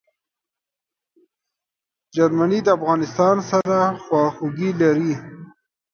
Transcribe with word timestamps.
جرمني 2.15 2.59
د 2.63 2.67
افغانستان 2.77 3.35
سره 3.49 3.77
خواخوږي 4.03 4.69
لري. 4.81 5.13